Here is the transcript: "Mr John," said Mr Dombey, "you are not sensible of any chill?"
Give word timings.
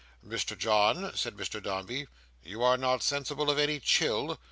"Mr 0.25 0.57
John," 0.57 1.15
said 1.15 1.37
Mr 1.37 1.61
Dombey, 1.61 2.07
"you 2.43 2.63
are 2.63 2.75
not 2.75 3.03
sensible 3.03 3.51
of 3.51 3.59
any 3.59 3.79
chill?" 3.79 4.39